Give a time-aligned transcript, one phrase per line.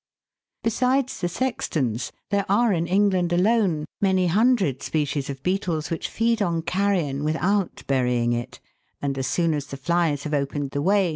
[0.63, 6.41] Besides the Sextons, there are in England alone many hundred species of beetles which feed
[6.41, 8.59] on carrion without burying it,
[8.99, 11.09] and, as soon as the flies have opened the way.